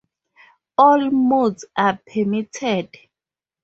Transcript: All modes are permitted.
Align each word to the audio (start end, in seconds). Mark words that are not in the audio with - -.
All 0.79 1.11
modes 1.11 1.63
are 1.77 1.99
permitted. 2.11 2.89